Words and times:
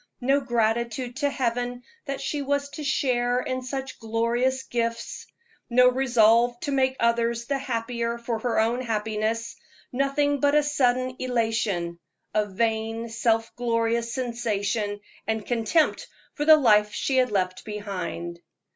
No 0.19 0.39
gratitude 0.41 1.17
to 1.17 1.29
Heaven 1.29 1.83
that 2.07 2.19
she 2.21 2.41
was 2.41 2.69
to 2.69 2.83
share 2.83 3.39
in 3.39 3.61
such 3.61 3.99
glorious 3.99 4.63
gifts; 4.63 5.27
no 5.69 5.89
resolve 5.91 6.59
to 6.61 6.71
make 6.71 6.95
others 6.99 7.45
the 7.45 7.59
happier 7.59 8.17
for 8.17 8.39
her 8.39 8.81
happiness; 8.81 9.55
nothing 9.91 10.39
but 10.39 10.55
a 10.55 10.63
sudden 10.63 11.15
elation, 11.19 11.99
a 12.33 12.47
vain, 12.47 13.09
self 13.09 13.55
glorious 13.55 14.11
sensation, 14.11 15.01
and 15.27 15.45
contempt 15.45 16.07
for 16.33 16.45
the 16.45 16.57
life 16.57 16.91
she 16.93 17.17
had 17.17 17.29
left 17.29 17.63
behind. 17.63 18.39